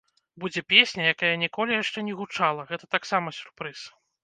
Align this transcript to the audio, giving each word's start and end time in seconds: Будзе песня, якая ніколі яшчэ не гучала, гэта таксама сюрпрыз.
Будзе 0.45 0.61
песня, 0.71 1.03
якая 1.15 1.29
ніколі 1.43 1.77
яшчэ 1.83 2.05
не 2.09 2.17
гучала, 2.23 2.67
гэта 2.73 2.91
таксама 2.99 3.37
сюрпрыз. 3.41 3.79